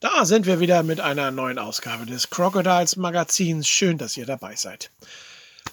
Da 0.00 0.24
sind 0.24 0.46
wir 0.46 0.60
wieder 0.60 0.82
mit 0.82 0.98
einer 0.98 1.30
neuen 1.30 1.58
Ausgabe 1.58 2.06
des 2.06 2.30
Crocodiles 2.30 2.96
Magazins. 2.96 3.68
Schön, 3.68 3.98
dass 3.98 4.16
ihr 4.16 4.24
dabei 4.24 4.56
seid. 4.56 4.90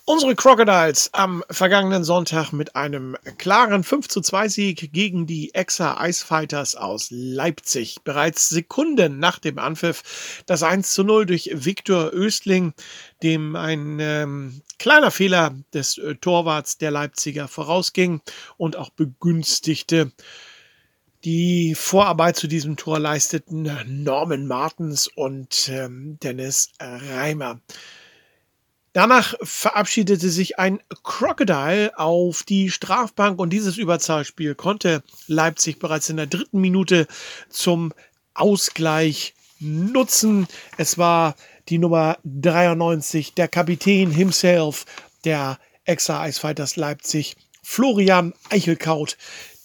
Unsere 0.04 0.36
Crocodiles 0.36 1.14
am 1.14 1.46
vergangenen 1.50 2.04
Sonntag 2.04 2.52
mit 2.52 2.76
einem 2.76 3.16
klaren 3.38 3.86
5 3.86 4.10
zu 4.10 4.20
2 4.20 4.50
Sieg 4.50 4.92
gegen 4.92 5.28
die 5.28 5.54
Exa 5.54 6.06
Ice 6.06 6.26
Fighters 6.26 6.76
aus 6.76 7.08
Leipzig. 7.10 8.00
Bereits 8.04 8.50
Sekunden 8.50 9.18
nach 9.20 9.40
dem 9.40 9.60
Anpfiff 9.60 10.44
das 10.46 10.62
1 10.62 10.92
zu 10.92 11.06
0 11.06 11.26
durch 11.26 11.50
Viktor 11.54 12.12
Östling, 12.12 12.74
dem 13.24 13.56
ein 13.56 14.00
ähm, 14.02 14.62
kleiner 14.78 15.12
Fehler 15.12 15.56
des 15.74 15.98
äh, 16.00 16.16
Torwarts 16.16 16.78
der 16.78 16.92
Leipziger 16.92 17.48
vorausging 17.48 18.20
und 18.58 18.76
auch 18.76 18.90
begünstigte. 18.90 20.12
Die 21.28 21.76
Vorarbeit 21.76 22.38
zu 22.38 22.48
diesem 22.48 22.78
Tor 22.78 23.00
leisteten 23.00 23.70
Norman 23.86 24.48
Martens 24.48 25.10
und 25.14 25.68
ähm, 25.68 26.18
Dennis 26.24 26.72
Reimer. 26.80 27.60
Danach 28.94 29.36
verabschiedete 29.42 30.30
sich 30.30 30.58
ein 30.58 30.80
Crocodile 31.04 31.92
auf 32.00 32.44
die 32.44 32.72
Strafbank 32.72 33.42
und 33.42 33.50
dieses 33.50 33.76
Überzahlspiel 33.76 34.56
konnte 34.56 35.04
Leipzig 35.28 35.80
bereits 35.80 36.08
in 36.08 36.16
der 36.16 36.28
dritten 36.28 36.62
Minute 36.62 37.08
zum 37.50 37.92
Ausgleich 38.34 39.34
nutzen. 39.60 40.48
Es 40.78 40.98
war 40.98 41.36
die 41.68 41.78
Nummer 41.78 42.20
93, 42.24 43.34
der 43.34 43.50
Kapitän 43.50 44.12
himself 44.12 44.86
der 45.26 45.60
Exa 45.84 46.26
Ice 46.26 46.80
Leipzig, 46.80 47.36
Florian 47.62 48.34
Eichelkaut, 48.50 49.18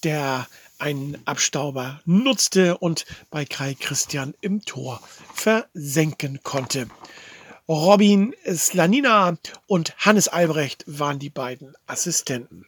der 0.03 0.45
einen 0.83 1.17
Abstauber 1.23 2.01
nutzte 2.03 2.77
und 2.77 3.05
bei 3.31 3.45
Kai 3.45 3.73
Christian 3.73 4.33
im 4.41 4.65
Tor 4.65 5.01
versenken 5.33 6.41
konnte. 6.43 6.87
Robin 7.69 8.35
Slanina 8.45 9.37
und 9.65 9.95
Hannes 9.97 10.27
Albrecht 10.27 10.83
waren 10.85 11.19
die 11.19 11.29
beiden 11.29 11.73
Assistenten. 11.87 12.65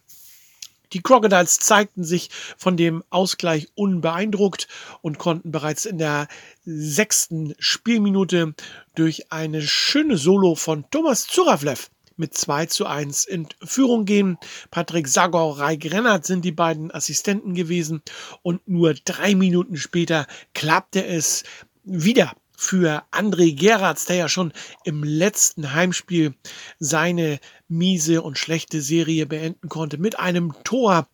Die 0.93 1.01
Crocodiles 1.01 1.59
zeigten 1.59 2.05
sich 2.05 2.29
von 2.57 2.77
dem 2.77 3.03
Ausgleich 3.09 3.67
unbeeindruckt 3.75 4.69
und 5.01 5.17
konnten 5.17 5.51
bereits 5.51 5.83
in 5.83 5.97
der 5.97 6.29
sechsten 6.63 7.53
Spielminute 7.59 8.55
durch 8.95 9.29
eine 9.29 9.61
schöne 9.61 10.15
Solo 10.15 10.55
von 10.55 10.89
Thomas 10.89 11.27
Zuravlev 11.27 11.89
mit 12.17 12.35
2 12.35 12.67
zu 12.67 12.85
1 12.85 13.25
in 13.25 13.47
Führung 13.63 14.05
gehen. 14.05 14.37
Patrick 14.71 15.07
Sagor, 15.07 15.59
Raik 15.59 15.91
Rennert 15.91 16.25
sind 16.25 16.45
die 16.45 16.51
beiden 16.51 16.91
Assistenten 16.91 17.53
gewesen 17.53 18.01
und 18.41 18.67
nur 18.67 18.93
drei 18.93 19.35
Minuten 19.35 19.77
später 19.77 20.27
klappte 20.53 21.05
es 21.05 21.43
wieder 21.83 22.33
für 22.57 23.03
André 23.11 23.53
Geratz, 23.53 24.05
der 24.05 24.15
ja 24.15 24.29
schon 24.29 24.53
im 24.83 25.03
letzten 25.03 25.73
Heimspiel 25.73 26.33
seine 26.79 27.39
miese 27.67 28.21
und 28.21 28.37
schlechte 28.37 28.81
Serie 28.81 29.25
beenden 29.25 29.69
konnte 29.69 29.97
mit 29.97 30.19
einem 30.19 30.53
Tor 30.63 31.07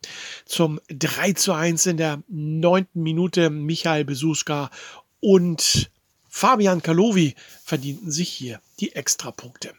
zum 0.45 0.79
3 0.89 1.33
zu 1.33 1.53
1 1.53 1.85
in 1.87 1.97
der 1.97 2.21
neunten 2.27 3.01
Minute. 3.01 3.49
Michael 3.49 4.05
Besuska 4.05 4.69
und 5.19 5.91
Fabian 6.29 6.81
Kalovi 6.81 7.35
verdienten 7.63 8.11
sich 8.11 8.29
hier 8.29 8.61
die 8.79 8.95
Extrapunkte. 8.95 9.73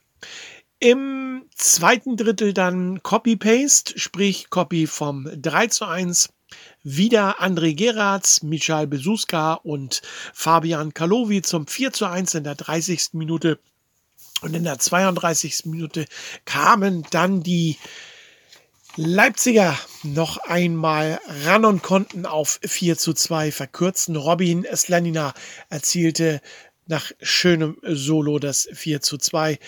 Im 0.82 1.44
zweiten 1.54 2.16
Drittel 2.16 2.52
dann 2.52 3.04
Copy-Paste, 3.04 4.00
sprich 4.00 4.50
Copy 4.50 4.88
vom 4.88 5.28
3 5.32 5.68
zu 5.68 5.84
1. 5.84 6.30
Wieder 6.82 7.40
André 7.40 7.76
Geratz, 7.76 8.42
Michael 8.42 8.88
Besuska 8.88 9.54
und 9.54 10.02
Fabian 10.34 10.92
Kalowi 10.92 11.40
zum 11.42 11.68
4 11.68 11.92
zu 11.92 12.06
1 12.06 12.34
in 12.34 12.42
der 12.42 12.56
30. 12.56 13.10
Minute. 13.12 13.60
Und 14.40 14.56
in 14.56 14.64
der 14.64 14.80
32. 14.80 15.66
Minute 15.66 16.06
kamen 16.46 17.06
dann 17.12 17.44
die 17.44 17.78
Leipziger 18.96 19.78
noch 20.02 20.38
einmal 20.38 21.20
ran 21.44 21.64
und 21.64 21.84
konnten 21.84 22.26
auf 22.26 22.58
4 22.60 22.98
zu 22.98 23.12
2 23.12 23.52
verkürzen. 23.52 24.16
Robin 24.16 24.66
Slanina 24.74 25.32
erzielte 25.70 26.40
nach 26.92 27.10
schönem 27.22 27.78
Solo 27.82 28.38
das 28.38 28.68
4 28.70 29.00
zu 29.00 29.16
2. 29.16 29.58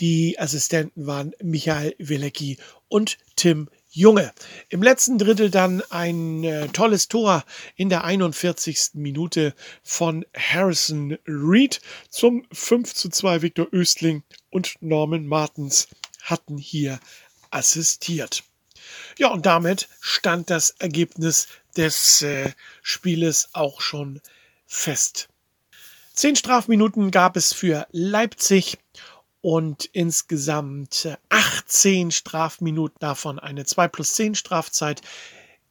Die 0.00 0.38
Assistenten 0.38 1.06
waren 1.06 1.34
Michael 1.42 1.94
Wilecki 1.98 2.56
und 2.88 3.18
Tim 3.36 3.68
Junge. 3.90 4.32
Im 4.70 4.82
letzten 4.82 5.18
Drittel 5.18 5.50
dann 5.50 5.82
ein 5.90 6.42
äh, 6.42 6.68
tolles 6.68 7.08
Tor 7.08 7.44
in 7.76 7.90
der 7.90 8.04
41. 8.04 8.92
Minute 8.94 9.54
von 9.82 10.24
Harrison 10.34 11.18
Reed 11.26 11.82
zum 12.08 12.46
5 12.50 12.94
zu 12.94 13.10
2. 13.10 13.42
Victor 13.42 13.68
Östling 13.72 14.22
und 14.48 14.76
Norman 14.80 15.26
Martens 15.26 15.86
hatten 16.22 16.56
hier 16.56 16.98
assistiert. 17.50 18.42
Ja, 19.18 19.28
und 19.28 19.44
damit 19.44 19.90
stand 20.00 20.48
das 20.48 20.70
Ergebnis 20.78 21.46
des 21.76 22.22
äh, 22.22 22.52
Spieles 22.80 23.50
auch 23.52 23.82
schon 23.82 24.22
fest. 24.66 25.28
Zehn 26.20 26.36
Strafminuten 26.36 27.10
gab 27.10 27.34
es 27.38 27.54
für 27.54 27.86
Leipzig 27.92 28.76
und 29.40 29.86
insgesamt 29.86 31.16
18 31.30 32.10
Strafminuten 32.10 32.98
davon 33.00 33.38
eine 33.38 33.64
2 33.64 33.88
plus 33.88 34.12
10 34.16 34.34
Strafzeit 34.34 35.00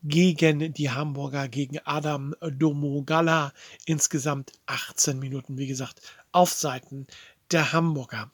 gegen 0.01 0.73
die 0.73 0.89
Hamburger, 0.89 1.47
gegen 1.49 1.77
Adam 1.85 2.33
Domogala. 2.41 3.53
Insgesamt 3.85 4.53
18 4.65 5.19
Minuten, 5.19 5.59
wie 5.59 5.67
gesagt, 5.67 6.01
auf 6.31 6.51
Seiten 6.51 7.05
der 7.51 7.71
Hamburger. 7.71 8.31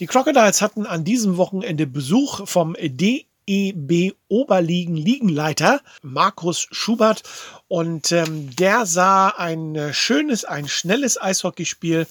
Die 0.00 0.06
Crocodiles 0.06 0.60
hatten 0.60 0.86
an 0.86 1.04
diesem 1.04 1.36
Wochenende 1.36 1.86
Besuch 1.86 2.48
vom 2.48 2.74
D 2.80 3.28
EB 3.46 4.12
Oberligen 4.28 4.96
Ligenleiter 4.96 5.80
Markus 6.02 6.66
Schubert. 6.70 7.22
Und 7.68 8.12
ähm, 8.12 8.54
der 8.56 8.86
sah 8.86 9.28
ein 9.28 9.74
äh, 9.74 9.92
schönes, 9.94 10.44
ein 10.44 10.68
schnelles 10.68 11.20
Eishockeyspiel, 11.20 12.06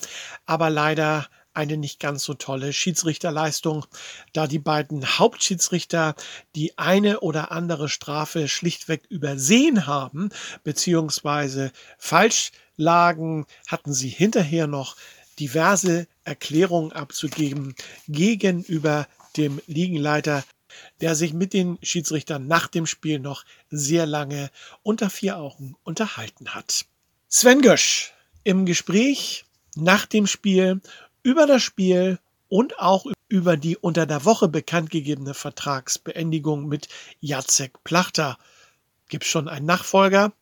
aber 0.46 0.70
leider 0.70 1.28
eine 1.54 1.78
nicht 1.78 2.00
ganz 2.00 2.24
so 2.24 2.34
tolle 2.34 2.74
Schiedsrichterleistung, 2.74 3.86
da 4.34 4.48
die 4.48 4.60
beiden 4.60 5.20
Hauptschiedsrichter 5.20 6.16
die 6.56 6.78
eine 6.78 7.20
oder 7.20 7.52
andere 7.52 7.90
Strafe 7.90 8.48
schlichtweg 8.48 9.04
übersehen 9.10 9.86
haben, 9.88 10.30
beziehungsweise 10.64 11.72
falsch 11.98 12.52
lagen, 12.78 13.46
hatten 13.68 13.94
sie 13.94 14.10
hinterher 14.10 14.68
noch 14.68 14.96
diverse 15.40 16.08
Erklärungen 16.24 16.92
abzugeben 16.92 17.76
gegenüber 18.08 19.08
dem 19.38 19.62
Ligenleiter 19.66 20.44
der 21.02 21.16
sich 21.16 21.34
mit 21.34 21.54
den 21.54 21.78
Schiedsrichtern 21.82 22.48
nach 22.48 22.68
dem 22.68 22.86
Spiel 22.86 23.20
noch 23.20 23.44
sehr 23.70 24.06
lange 24.06 24.50
unter 24.84 25.10
vier 25.10 25.38
Augen 25.38 25.76
unterhalten 25.84 26.54
hat. 26.54 26.86
Sven 27.28 27.62
Gösch 27.62 28.14
im 28.44 28.66
Gespräch 28.66 29.46
nach 29.76 30.06
dem 30.06 30.28
Spiel 30.28 30.82
über 31.24 31.46
das 31.46 31.64
Spiel 31.64 32.20
und 32.50 32.80
auch 32.80 33.06
über 33.30 33.56
die 33.56 33.78
unter 33.78 34.06
der 34.06 34.26
Woche 34.26 34.50
bekannt 34.50 34.90
gegebene 34.90 35.34
Vertragsbeendigung 35.34 36.68
mit 36.68 36.90
Jacek 37.22 37.84
Plachter. 37.84 38.38
Gibt 39.08 39.26
schon 39.26 39.48
einen 39.48 39.66
Nachfolger? 39.66 40.34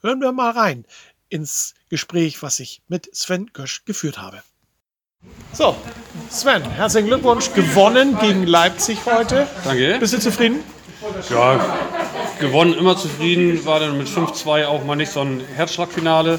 Hören 0.00 0.20
wir 0.20 0.32
mal 0.32 0.52
rein 0.52 0.84
ins 1.28 1.74
Gespräch, 1.88 2.42
was 2.42 2.60
ich 2.60 2.82
mit 2.86 3.14
Sven 3.14 3.50
Gösch 3.52 3.84
geführt 3.84 4.18
habe. 4.18 4.42
So, 5.56 5.74
Sven, 6.28 6.62
herzlichen 6.70 7.06
Glückwunsch. 7.06 7.50
Gewonnen 7.54 8.18
gegen 8.20 8.46
Leipzig 8.46 8.98
heute. 9.06 9.46
Danke. 9.64 9.96
Bist 9.98 10.12
du 10.12 10.20
zufrieden? 10.20 10.62
Ja, 11.30 11.58
gewonnen, 12.38 12.74
immer 12.74 12.94
zufrieden. 12.98 13.64
War 13.64 13.80
dann 13.80 13.96
mit 13.96 14.06
5-2 14.06 14.66
auch 14.66 14.84
mal 14.84 14.96
nicht 14.96 15.10
so 15.10 15.22
ein 15.22 15.40
Herzschlagfinale. 15.54 16.38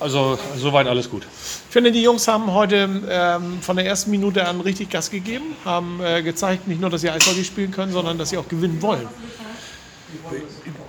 Also 0.00 0.38
soweit 0.54 0.86
alles 0.86 1.08
gut. 1.08 1.22
Ich 1.22 1.72
finde, 1.72 1.92
die 1.92 2.02
Jungs 2.02 2.28
haben 2.28 2.52
heute 2.52 2.90
ähm, 3.08 3.62
von 3.62 3.76
der 3.76 3.86
ersten 3.86 4.10
Minute 4.10 4.46
an 4.46 4.60
richtig 4.60 4.90
Gas 4.90 5.10
gegeben, 5.10 5.56
haben 5.64 6.02
äh, 6.04 6.22
gezeigt, 6.22 6.68
nicht 6.68 6.78
nur, 6.78 6.90
dass 6.90 7.00
sie 7.00 7.08
Eishockey 7.08 7.44
spielen 7.44 7.70
können, 7.70 7.92
sondern 7.92 8.18
dass 8.18 8.28
sie 8.28 8.36
auch 8.36 8.48
gewinnen 8.48 8.82
wollen. 8.82 9.08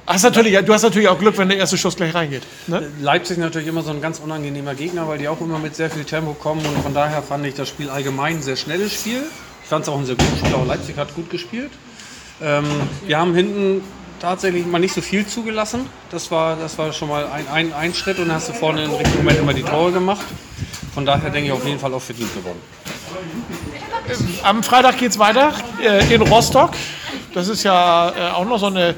Hast 0.06 0.24
natürlich, 0.24 0.58
du 0.66 0.74
hast 0.74 0.84
natürlich 0.84 1.08
auch 1.08 1.18
Glück, 1.18 1.38
wenn 1.38 1.48
der 1.48 1.58
erste 1.58 1.78
Schuss 1.78 1.96
gleich 1.96 2.14
reingeht. 2.14 2.44
Ne? 2.68 2.92
Leipzig 3.00 3.38
natürlich 3.38 3.70
immer 3.70 3.84
so 3.84 3.92
ein 3.92 4.02
ganz 4.02 4.20
unangenehmer 4.20 4.76
Gegner, 4.76 5.08
weil 5.08 5.18
die 5.18 5.30
auch 5.30 5.40
immer 5.40 5.60
mit 5.60 5.76
sehr 5.76 5.90
viel 5.90 6.04
Tempo 6.04 6.34
kommen 6.34 6.66
und 6.66 6.84
von 6.84 6.94
daher 6.94 7.22
fand 7.22 7.46
ich 7.46 7.54
das 7.54 7.70
Spiel 7.70 7.90
allgemein 7.90 8.38
ein 8.38 8.42
sehr 8.42 8.58
schnelles 8.58 8.94
Spiel. 8.94 9.24
Ich 9.64 9.70
fand 9.70 9.84
es 9.84 9.90
auch 9.90 9.98
ein 9.98 10.06
sehr 10.06 10.16
gutes 10.16 10.40
Spiel, 10.40 10.54
auch 10.56 10.66
Leipzig 10.66 10.98
hat 10.98 11.16
gut 11.16 11.30
gespielt. 11.30 11.72
Ähm, 12.42 12.66
wir 13.06 13.18
haben 13.18 13.34
hinten 13.34 13.82
tatsächlich 14.20 14.66
mal 14.66 14.80
nicht 14.80 14.94
so 14.94 15.02
viel 15.02 15.26
zugelassen. 15.26 15.88
Das 16.12 16.32
war, 16.32 16.58
das 16.58 16.78
war 16.78 16.92
schon 16.92 17.08
mal 17.08 17.28
ein, 17.28 17.48
ein, 17.48 17.74
ein 17.74 17.94
Schritt 17.94 18.20
und 18.20 18.28
dann 18.28 18.36
hast 18.36 18.50
du 18.50 18.54
vorne 18.54 18.84
im 18.84 18.92
richtigen 18.92 19.20
Moment 19.20 19.40
immer 19.40 19.54
die 19.54 19.64
Tore 19.64 19.94
gemacht. 19.94 20.26
Von 20.94 21.06
daher 21.06 21.30
denke 21.30 21.48
ich 21.48 21.52
auf 21.54 21.66
jeden 21.66 21.80
Fall 21.80 21.94
auch 21.94 22.02
verdient 22.02 22.34
gewonnen. 22.34 22.62
Am 24.44 24.64
Freitag 24.64 24.98
geht 24.98 25.12
es 25.12 25.20
weiter 25.20 25.54
äh, 25.82 26.14
in 26.14 26.22
Rostock. 26.22 26.72
Das 27.34 27.48
ist 27.48 27.64
ja 27.64 28.10
äh, 28.10 28.32
auch 28.32 28.46
noch 28.46 28.60
so 28.60 28.68
eine. 28.68 28.96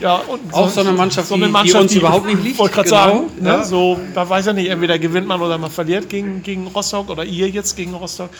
Ja, 0.00 0.22
auch 0.52 0.68
so 0.68 0.80
eine 0.80 0.92
Mannschaft, 0.92 1.28
so 1.28 1.34
eine 1.34 1.48
Mannschaft 1.48 1.66
die, 1.66 1.72
die 1.72 1.82
uns 1.82 1.92
die, 1.92 1.98
überhaupt 1.98 2.26
nicht 2.26 2.42
liegt. 2.44 2.58
Wollte 2.58 2.74
gerade 2.74 2.88
genau, 2.88 3.04
sagen, 3.04 3.30
ne? 3.40 3.48
ja. 3.48 3.64
so, 3.64 3.98
da 4.14 4.28
weiß 4.28 4.46
ja 4.46 4.52
nicht, 4.52 4.68
entweder 4.68 4.98
gewinnt 4.98 5.26
man 5.26 5.40
oder 5.40 5.58
man 5.58 5.70
verliert 5.70 6.08
gegen, 6.08 6.42
gegen 6.42 6.66
Rostock 6.66 7.08
oder 7.08 7.24
ihr 7.24 7.48
jetzt 7.48 7.76
gegen 7.76 7.94
Rostock. 7.94 8.30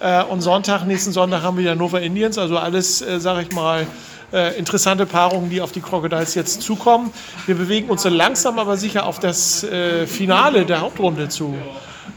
Äh, 0.00 0.24
und 0.24 0.40
Sonntag, 0.40 0.84
nächsten 0.86 1.12
Sonntag 1.12 1.42
haben 1.42 1.56
wir 1.56 1.64
ja 1.64 1.74
Nova 1.74 1.98
Indians, 1.98 2.38
also 2.38 2.56
alles, 2.56 3.02
äh, 3.02 3.20
sage 3.20 3.42
ich 3.42 3.52
mal, 3.52 3.86
äh, 4.32 4.58
interessante 4.58 5.06
Paarungen, 5.06 5.50
die 5.50 5.60
auf 5.60 5.72
die 5.72 5.80
Crocodiles 5.80 6.34
jetzt 6.34 6.62
zukommen. 6.62 7.12
Wir 7.46 7.54
bewegen 7.54 7.88
uns 7.88 8.02
so 8.02 8.08
langsam 8.08 8.58
aber 8.58 8.76
sicher 8.76 9.06
auf 9.06 9.18
das 9.18 9.64
äh, 9.64 10.06
Finale 10.06 10.66
der 10.66 10.80
Hauptrunde 10.80 11.28
zu. 11.28 11.56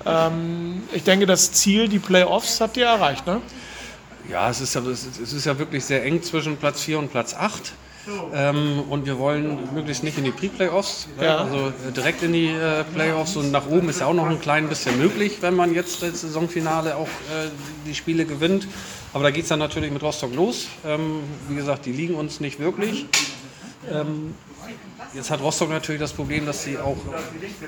Ähm, 0.05 0.83
ich 0.93 1.03
denke, 1.03 1.25
das 1.25 1.51
Ziel, 1.53 1.87
die 1.87 1.99
Playoffs, 1.99 2.59
habt 2.61 2.77
ihr 2.77 2.85
erreicht, 2.85 3.25
ne? 3.27 3.41
Ja, 4.29 4.49
es 4.49 4.61
ist 4.61 4.75
ja, 4.75 4.81
es 4.81 5.33
ist 5.33 5.45
ja 5.45 5.57
wirklich 5.57 5.83
sehr 5.83 6.03
eng 6.05 6.21
zwischen 6.21 6.57
Platz 6.57 6.81
4 6.81 6.99
und 6.99 7.11
Platz 7.11 7.33
8. 7.33 7.73
Ähm, 8.33 8.83
und 8.89 9.05
wir 9.05 9.19
wollen 9.19 9.73
möglichst 9.73 10.03
nicht 10.03 10.17
in 10.17 10.23
die 10.23 10.31
Pre-Playoffs, 10.31 11.07
ne? 11.17 11.25
ja. 11.25 11.37
also 11.37 11.67
äh, 11.67 11.91
direkt 11.95 12.23
in 12.23 12.33
die 12.33 12.47
äh, 12.47 12.83
Playoffs 12.93 13.35
und 13.35 13.51
nach 13.51 13.67
oben 13.67 13.89
ist 13.89 13.99
ja 13.99 14.07
auch 14.07 14.13
noch 14.13 14.27
ein 14.27 14.41
klein 14.41 14.67
bisschen 14.67 14.97
möglich, 14.97 15.37
wenn 15.41 15.55
man 15.55 15.73
jetzt 15.73 16.01
das 16.01 16.21
Saisonfinale 16.21 16.95
auch 16.95 17.07
äh, 17.07 17.49
die 17.85 17.93
Spiele 17.93 18.25
gewinnt. 18.25 18.67
Aber 19.13 19.23
da 19.23 19.31
geht 19.31 19.43
es 19.43 19.49
dann 19.49 19.59
natürlich 19.59 19.91
mit 19.91 20.01
Rostock 20.01 20.33
los. 20.33 20.67
Ähm, 20.85 21.21
wie 21.49 21.55
gesagt, 21.55 21.85
die 21.85 21.91
liegen 21.91 22.15
uns 22.15 22.39
nicht 22.39 22.59
wirklich. 22.59 23.05
Ähm, 23.91 24.33
Jetzt 25.13 25.29
hat 25.29 25.41
Rostock 25.41 25.69
natürlich 25.69 25.99
das 25.99 26.13
Problem, 26.13 26.45
dass 26.45 26.63
sie 26.63 26.77
auch 26.77 26.95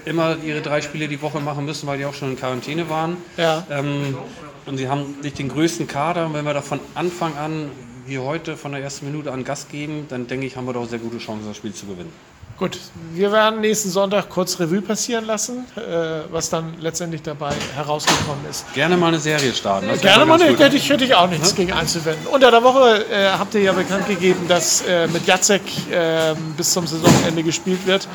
immer 0.06 0.38
ihre 0.44 0.62
drei 0.62 0.82
Spiele 0.82 1.10
die 1.10 1.22
Woche 1.22 1.42
machen 1.42 1.66
müssen, 1.66 1.88
weil 1.88 1.98
die 1.98 2.06
auch 2.06 2.14
schon 2.14 2.32
in 2.32 2.38
Quarantäne 2.38 2.90
waren. 2.90 3.18
Ja. 3.36 3.66
Ähm, 3.70 4.18
und 4.66 4.78
sie 4.78 4.88
haben 4.88 5.16
nicht 5.22 5.40
den 5.40 5.50
größten 5.50 5.88
Kader. 5.88 6.28
Und 6.28 6.36
wenn 6.36 6.46
wir 6.46 6.54
da 6.54 6.62
von 6.62 6.80
Anfang 6.96 7.36
an, 7.36 7.70
wie 8.06 8.20
heute, 8.20 8.58
von 8.58 8.72
der 8.72 8.82
ersten 8.82 9.06
Minute 9.06 9.32
an 9.32 9.44
Gas 9.44 9.68
geben, 9.70 10.06
dann 10.10 10.28
denke 10.28 10.46
ich, 10.46 10.58
haben 10.58 10.66
wir 10.66 10.74
doch 10.74 10.88
sehr 10.88 11.00
gute 11.00 11.18
Chancen, 11.18 11.48
das 11.48 11.58
Spiel 11.58 11.74
zu 11.74 11.86
gewinnen. 11.86 12.12
Gut, 12.60 12.78
wir 13.14 13.32
werden 13.32 13.62
nächsten 13.62 13.90
Sonntag 13.90 14.30
kurz 14.30 14.60
Revue 14.60 14.82
passieren 14.82 15.26
lassen, 15.26 15.66
äh, 15.76 16.32
was 16.32 16.52
dann 16.52 16.76
letztendlich 16.80 17.24
dabei 17.24 17.52
herausgekommen 17.76 18.46
ist. 18.48 18.72
Gerne 18.76 18.96
mal 18.96 19.08
eine 19.08 19.20
Serie 19.20 19.52
starten. 19.54 19.88
Gerne 20.00 20.24
mal 20.26 20.40
eine, 20.40 20.56
hätte 20.56 20.76
ich, 20.76 20.88
hätte 20.88 21.04
ich 21.04 21.16
auch 21.16 21.28
nichts 21.28 21.50
hm? 21.50 21.56
gegen 21.56 21.74
einzuwenden. 21.74 22.28
Unter 22.28 22.52
der 22.52 22.64
Woche 22.64 23.06
äh, 23.12 23.30
habt 23.32 23.56
ihr 23.56 23.62
ja 23.62 23.74
bekannt 23.74 24.08
gegeben, 24.08 24.48
dass 24.48 24.82
äh, 24.82 25.08
mit 25.08 25.26
Jacek 25.26 25.64
ähm, 25.92 26.54
bis 26.56 26.72
zum 26.72 26.86
Saisonende 26.86 27.42
gespielt 27.42 27.88
wird, 27.88 28.08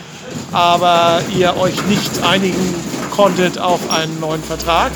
aber 0.52 1.20
ihr 1.36 1.56
euch 1.56 1.84
nicht 1.86 2.22
einigen 2.22 2.74
konntet 3.10 3.58
auf 3.58 3.90
einen 3.90 4.20
neuen 4.20 4.42
Vertrag. 4.44 4.92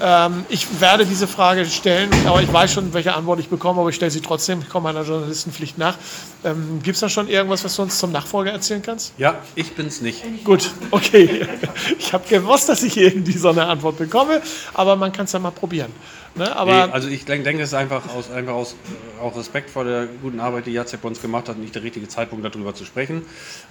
Ähm, 0.00 0.44
ich 0.48 0.80
werde 0.80 1.04
diese 1.04 1.26
Frage 1.26 1.66
stellen, 1.66 2.10
aber 2.26 2.40
ich 2.42 2.50
weiß 2.50 2.72
schon, 2.72 2.94
welche 2.94 3.14
Antwort 3.14 3.38
ich 3.38 3.48
bekomme, 3.48 3.80
aber 3.80 3.90
ich 3.90 3.96
stelle 3.96 4.10
sie 4.10 4.20
trotzdem. 4.20 4.60
Ich 4.60 4.68
komme 4.68 4.84
meiner 4.84 5.04
Journalistenpflicht 5.04 5.76
nach. 5.76 5.98
Ähm, 6.42 6.80
Gibt 6.82 6.94
es 6.94 7.00
da 7.00 7.08
schon 7.08 7.28
irgendwas, 7.28 7.64
was 7.64 7.76
du 7.76 7.82
uns 7.82 7.98
zum 7.98 8.10
Nachfolger 8.10 8.50
erzählen 8.50 8.80
kannst? 8.82 9.12
Ja, 9.18 9.38
ich 9.54 9.74
bin 9.74 9.86
es 9.86 10.00
nicht. 10.00 10.22
Gut, 10.44 10.70
okay. 10.90 11.46
Ich 11.98 12.12
habe 12.12 12.26
gewusst, 12.28 12.68
dass 12.68 12.82
ich 12.82 12.96
irgendwie 12.96 13.36
so 13.36 13.50
eine 13.50 13.66
Antwort 13.66 13.98
bekomme, 13.98 14.40
aber 14.72 14.96
man 14.96 15.12
kann 15.12 15.26
es 15.26 15.32
ja 15.32 15.38
mal 15.38 15.50
probieren. 15.50 15.92
Ne? 16.34 16.54
Aber 16.56 16.86
nee, 16.86 16.92
also 16.92 17.08
ich 17.08 17.24
denke, 17.24 17.44
denk, 17.44 17.60
es 17.60 17.68
ist 17.68 17.74
einfach 17.74 18.08
aus, 18.14 18.30
einfach 18.30 18.54
aus 18.54 18.76
auch 19.20 19.36
Respekt 19.36 19.68
vor 19.68 19.84
der 19.84 20.06
guten 20.22 20.40
Arbeit, 20.40 20.66
die 20.66 20.72
Jacek 20.72 21.02
bei 21.02 21.08
uns 21.08 21.20
gemacht 21.20 21.48
hat, 21.48 21.58
nicht 21.58 21.74
der 21.74 21.82
richtige 21.82 22.08
Zeitpunkt 22.08 22.44
darüber 22.44 22.74
zu 22.74 22.84
sprechen. 22.84 23.22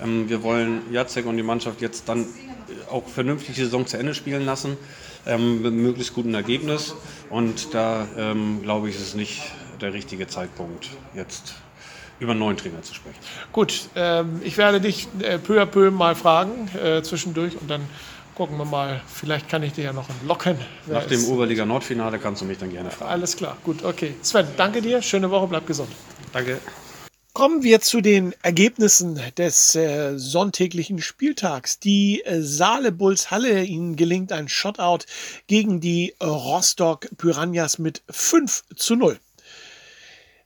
Ähm, 0.03 0.29
wir 0.29 0.43
wollen 0.43 0.81
Jacek 0.91 1.25
und 1.25 1.37
die 1.37 1.43
Mannschaft 1.43 1.81
jetzt 1.81 2.07
dann 2.07 2.27
auch 2.91 3.07
vernünftig 3.07 3.55
die 3.55 3.63
Saison 3.63 3.87
zu 3.87 3.97
Ende 3.97 4.13
spielen 4.13 4.45
lassen 4.45 4.77
ähm, 5.25 5.61
mit 5.61 5.67
einem 5.67 5.83
möglichst 5.83 6.13
guten 6.13 6.33
Ergebnis. 6.33 6.95
Und 7.29 7.73
da 7.73 8.07
ähm, 8.17 8.61
glaube 8.63 8.89
ich, 8.89 8.95
ist 8.95 9.01
es 9.01 9.15
nicht 9.15 9.41
der 9.81 9.93
richtige 9.93 10.27
Zeitpunkt, 10.27 10.89
jetzt 11.15 11.55
über 12.19 12.31
einen 12.31 12.39
neuen 12.39 12.57
Trainer 12.57 12.81
zu 12.81 12.93
sprechen. 12.93 13.17
Gut, 13.51 13.89
ähm, 13.95 14.41
ich 14.43 14.57
werde 14.57 14.81
dich 14.81 15.07
äh, 15.21 15.37
peu 15.37 15.61
à 15.61 15.65
peu 15.65 15.89
mal 15.91 16.15
fragen 16.15 16.69
äh, 16.75 17.01
zwischendurch 17.01 17.55
und 17.59 17.69
dann 17.69 17.81
gucken 18.35 18.57
wir 18.57 18.65
mal. 18.65 19.01
Vielleicht 19.07 19.49
kann 19.49 19.63
ich 19.63 19.73
dir 19.73 19.85
ja 19.85 19.93
noch 19.93 20.07
locken. 20.25 20.57
Nach 20.87 21.05
dem 21.05 21.25
Oberliga 21.25 21.65
Nordfinale 21.65 22.19
kannst 22.19 22.41
du 22.41 22.45
mich 22.45 22.57
dann 22.57 22.71
gerne 22.71 22.91
fragen. 22.91 23.11
Alles 23.11 23.35
klar, 23.35 23.57
gut, 23.63 23.83
okay. 23.83 24.15
Sven, 24.21 24.47
danke 24.57 24.81
dir. 24.81 25.01
Schöne 25.01 25.29
Woche, 25.29 25.47
bleib 25.47 25.65
gesund. 25.65 25.89
Danke. 26.33 26.59
Kommen 27.33 27.61
wir 27.61 27.79
zu 27.79 28.01
den 28.01 28.33
Ergebnissen 28.41 29.21
des 29.37 29.75
äh, 29.75 30.17
sonntäglichen 30.17 30.99
Spieltags. 30.99 31.79
Die 31.79 32.23
äh, 32.25 32.41
Saale 32.41 32.91
Bulls 32.91 33.29
Halle, 33.29 33.63
ihnen 33.63 33.95
gelingt 33.95 34.31
ein 34.31 34.49
Shotout 34.49 35.05
gegen 35.45 35.79
die 35.79 36.15
Rostock 36.21 37.07
Piranhas 37.17 37.77
mit 37.77 38.01
5 38.09 38.63
zu 38.75 38.95
0. 38.95 39.19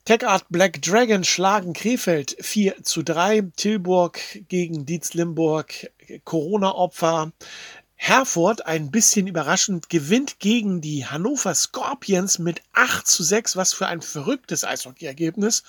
Tech 0.04 0.28
Art 0.28 0.46
Black 0.50 0.82
Dragon 0.82 1.24
schlagen 1.24 1.72
Krefeld 1.72 2.36
4 2.42 2.84
zu 2.84 3.02
3. 3.02 3.52
Tilburg 3.56 4.20
gegen 4.50 4.86
Dietz 4.86 5.14
Limburg, 5.14 5.90
Corona-Opfer. 6.26 7.32
Herford, 8.06 8.66
ein 8.66 8.92
bisschen 8.92 9.28
überraschend, 9.28 9.90
gewinnt 9.90 10.40
gegen 10.40 10.82
die 10.82 11.06
Hannover 11.06 11.56
Scorpions 11.56 12.38
mit 12.38 12.62
8 12.74 13.08
zu 13.08 13.24
6. 13.24 13.56
Was 13.56 13.72
für 13.72 13.88
ein 13.88 14.02
verrücktes 14.02 14.66
Eishockey-Ergebnis. 14.66 15.64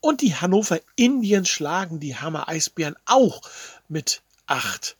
Und 0.00 0.20
die 0.20 0.34
Hannover 0.34 0.78
Indians 0.96 1.48
schlagen 1.48 1.98
die 1.98 2.16
Hammer 2.16 2.50
Eisbären 2.50 2.96
auch 3.06 3.40
mit 3.88 4.20
8 4.46 4.98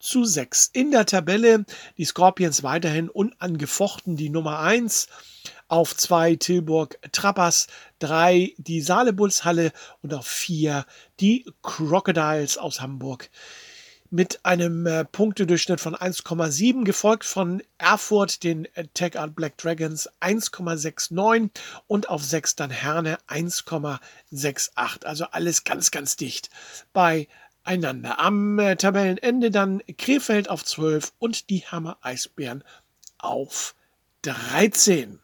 zu 0.00 0.26
6. 0.26 0.68
In 0.74 0.90
der 0.90 1.06
Tabelle 1.06 1.64
die 1.96 2.04
Scorpions 2.04 2.62
weiterhin 2.62 3.08
unangefochten 3.08 4.16
die 4.16 4.28
Nummer 4.28 4.58
1. 4.58 5.08
Auf 5.68 5.96
2 5.96 6.36
Tilburg 6.36 6.98
Trappers, 7.10 7.68
3 8.00 8.52
die 8.58 8.82
Saale 8.82 9.14
und 10.02 10.12
auf 10.12 10.26
4 10.26 10.84
die 11.20 11.46
Crocodiles 11.62 12.58
aus 12.58 12.82
Hamburg 12.82 13.30
mit 14.10 14.44
einem 14.44 14.86
äh, 14.86 15.04
Punktedurchschnitt 15.04 15.80
von 15.80 15.94
1,7, 15.94 16.84
gefolgt 16.84 17.24
von 17.24 17.62
Erfurt, 17.78 18.42
den 18.42 18.64
äh, 18.74 18.86
Tech 18.94 19.18
Art 19.18 19.34
Black 19.34 19.56
Dragons 19.58 20.08
1,69 20.20 21.50
und 21.86 22.08
auf 22.08 22.24
6 22.24 22.56
dann 22.56 22.70
Herne 22.70 23.18
1,68. 23.28 25.04
Also 25.04 25.26
alles 25.26 25.64
ganz, 25.64 25.90
ganz 25.90 26.16
dicht 26.16 26.50
beieinander. 26.92 28.18
Am 28.18 28.58
äh, 28.58 28.76
Tabellenende 28.76 29.50
dann 29.50 29.82
Krefeld 29.98 30.48
auf 30.48 30.64
12 30.64 31.12
und 31.18 31.50
die 31.50 31.66
Hammer 31.66 31.98
Eisbären 32.00 32.64
auf 33.18 33.74
13. 34.22 35.20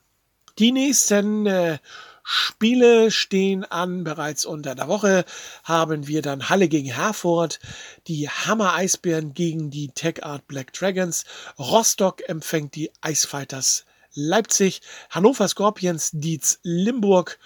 Die 0.58 0.72
nächsten 0.72 1.46
äh, 1.46 1.78
Spiele 2.24 3.10
stehen 3.10 3.64
an. 3.64 4.02
Bereits 4.02 4.46
unter 4.46 4.74
der 4.74 4.88
Woche 4.88 5.24
haben 5.62 6.06
wir 6.08 6.22
dann 6.22 6.48
Halle 6.48 6.68
gegen 6.68 6.92
Herford, 6.92 7.60
die 8.08 8.28
Hammer 8.30 8.74
Eisbären 8.74 9.34
gegen 9.34 9.70
die 9.70 9.88
Tech 9.88 10.24
Art 10.24 10.48
Black 10.48 10.72
Dragons, 10.72 11.24
Rostock 11.58 12.26
empfängt 12.28 12.74
die 12.74 12.90
Icefighters 13.06 13.84
Leipzig, 14.14 14.80
Hannover 15.10 15.46
Scorpions 15.48 16.10
Dietz 16.14 16.60
Limburg 16.62 17.38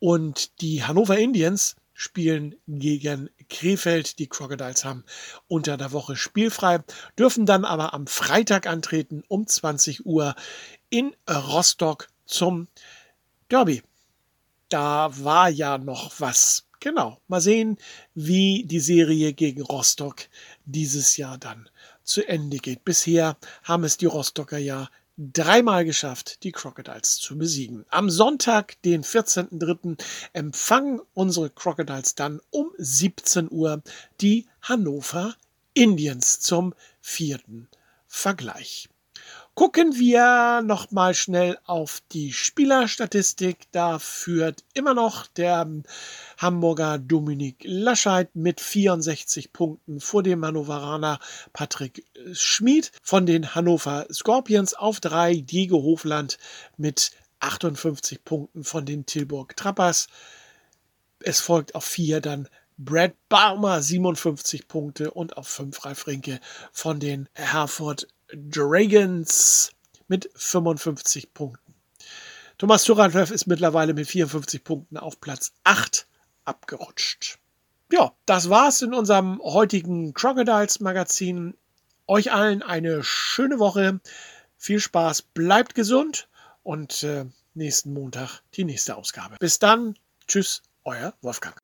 und 0.00 0.60
die 0.60 0.82
Hannover 0.82 1.16
Indians 1.16 1.76
spielen 1.92 2.56
gegen 2.66 3.30
Krefeld. 3.48 4.18
Die 4.18 4.26
Crocodiles 4.26 4.84
haben 4.84 5.04
unter 5.46 5.76
der 5.76 5.92
Woche 5.92 6.16
spielfrei, 6.16 6.80
dürfen 7.16 7.46
dann 7.46 7.64
aber 7.64 7.94
am 7.94 8.08
Freitag 8.08 8.66
antreten 8.66 9.22
um 9.28 9.46
20 9.46 10.04
Uhr 10.04 10.34
in 10.90 11.14
Rostock 11.30 12.08
zum 12.26 12.66
Derby 13.48 13.82
da 14.74 15.08
war 15.22 15.48
ja 15.48 15.78
noch 15.78 16.18
was. 16.18 16.66
Genau. 16.80 17.20
Mal 17.28 17.40
sehen, 17.40 17.78
wie 18.14 18.64
die 18.66 18.80
Serie 18.80 19.32
gegen 19.32 19.62
Rostock 19.62 20.22
dieses 20.64 21.16
Jahr 21.16 21.38
dann 21.38 21.68
zu 22.02 22.26
Ende 22.26 22.56
geht. 22.56 22.84
Bisher 22.84 23.36
haben 23.62 23.84
es 23.84 23.98
die 23.98 24.06
Rostocker 24.06 24.58
ja 24.58 24.88
dreimal 25.16 25.84
geschafft, 25.84 26.42
die 26.42 26.50
Crocodiles 26.50 27.18
zu 27.18 27.38
besiegen. 27.38 27.86
Am 27.88 28.10
Sonntag, 28.10 28.82
den 28.82 29.04
14.03., 29.04 30.02
empfangen 30.32 31.00
unsere 31.14 31.50
Crocodiles 31.50 32.16
dann 32.16 32.40
um 32.50 32.72
17 32.76 33.52
Uhr 33.52 33.80
die 34.20 34.48
Hannover 34.60 35.36
Indians 35.72 36.40
zum 36.40 36.74
vierten 37.00 37.68
Vergleich. 38.08 38.88
Gucken 39.54 39.96
wir 39.96 40.62
noch 40.62 40.90
mal 40.90 41.14
schnell 41.14 41.56
auf 41.64 42.02
die 42.10 42.32
Spielerstatistik. 42.32 43.68
Da 43.70 44.00
führt 44.00 44.64
immer 44.74 44.94
noch 44.94 45.28
der 45.28 45.70
Hamburger 46.38 46.98
Dominik 46.98 47.62
Lascheid 47.62 48.34
mit 48.34 48.60
64 48.60 49.52
Punkten 49.52 50.00
vor 50.00 50.24
dem 50.24 50.44
Hannoveraner 50.44 51.20
Patrick 51.52 52.04
Schmid. 52.32 52.90
Von 53.00 53.26
den 53.26 53.54
Hannover 53.54 54.06
Scorpions 54.12 54.74
auf 54.74 54.98
drei 54.98 55.36
Diego 55.36 55.80
Hofland 55.84 56.38
mit 56.76 57.12
58 57.38 58.24
Punkten 58.24 58.64
von 58.64 58.84
den 58.84 59.06
Tilburg 59.06 59.56
Trappers. 59.56 60.08
Es 61.20 61.40
folgt 61.40 61.76
auf 61.76 61.84
vier 61.84 62.20
dann 62.20 62.48
Brad 62.76 63.14
Barmer 63.28 63.80
57 63.80 64.66
Punkte 64.66 65.12
und 65.12 65.36
auf 65.36 65.46
5 65.46 65.84
Ralf 65.84 66.08
Rinke 66.08 66.40
von 66.72 66.98
den 66.98 67.28
Herford 67.34 68.08
Dragons 68.36 69.72
mit 70.08 70.30
55 70.34 71.32
Punkten. 71.34 71.74
Thomas 72.58 72.84
Turanchev 72.84 73.32
ist 73.32 73.46
mittlerweile 73.46 73.94
mit 73.94 74.06
54 74.06 74.62
Punkten 74.62 74.96
auf 74.96 75.20
Platz 75.20 75.52
8 75.64 76.06
abgerutscht. 76.44 77.38
Ja, 77.92 78.12
das 78.26 78.48
war's 78.48 78.82
in 78.82 78.94
unserem 78.94 79.40
heutigen 79.42 80.14
Crocodiles 80.14 80.80
Magazin. 80.80 81.54
Euch 82.06 82.32
allen 82.32 82.62
eine 82.62 83.02
schöne 83.02 83.58
Woche. 83.58 84.00
Viel 84.56 84.80
Spaß, 84.80 85.22
bleibt 85.22 85.74
gesund 85.74 86.28
und 86.62 87.02
äh, 87.02 87.26
nächsten 87.54 87.92
Montag 87.92 88.40
die 88.54 88.64
nächste 88.64 88.96
Ausgabe. 88.96 89.36
Bis 89.38 89.58
dann, 89.58 89.96
tschüss, 90.26 90.62
euer 90.84 91.14
Wolfgang. 91.22 91.56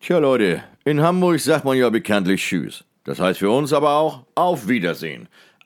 Tja 0.00 0.18
Leute, 0.18 0.62
in 0.84 1.02
Hamburg 1.02 1.40
sagt 1.40 1.64
man 1.64 1.76
ja 1.76 1.90
bekanntlich 1.90 2.40
Tschüss. 2.42 2.84
Das 3.04 3.18
heißt 3.18 3.40
für 3.40 3.50
uns 3.50 3.72
aber 3.72 3.90
auch 3.94 4.26
Auf 4.34 4.68
Wiedersehen. 4.68 5.28